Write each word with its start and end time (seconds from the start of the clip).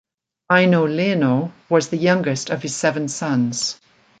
Eino 0.51 0.87
Leino 0.87 1.51
was 1.69 1.89
the 1.89 1.97
youngest 1.97 2.49
of 2.49 2.63
his 2.63 2.75
seven 2.75 3.07
sons. 3.07 3.79